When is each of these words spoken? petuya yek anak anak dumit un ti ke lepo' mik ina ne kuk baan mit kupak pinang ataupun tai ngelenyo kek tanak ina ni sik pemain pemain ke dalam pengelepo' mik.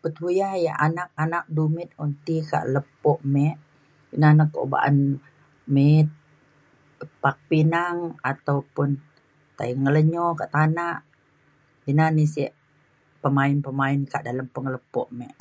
petuya 0.00 0.50
yek 0.64 0.78
anak 0.86 1.08
anak 1.24 1.44
dumit 1.56 1.90
un 2.02 2.10
ti 2.24 2.36
ke 2.50 2.58
lepo' 2.74 3.22
mik 3.34 3.56
ina 4.14 4.28
ne 4.38 4.44
kuk 4.54 4.66
baan 4.72 4.96
mit 5.74 6.08
kupak 6.98 7.36
pinang 7.48 7.98
ataupun 8.30 8.90
tai 9.56 9.70
ngelenyo 9.82 10.26
kek 10.38 10.50
tanak 10.56 10.98
ina 11.90 12.04
ni 12.16 12.24
sik 12.34 12.50
pemain 13.22 13.58
pemain 13.66 13.98
ke 14.12 14.18
dalam 14.26 14.46
pengelepo' 14.54 15.10
mik. 15.18 15.34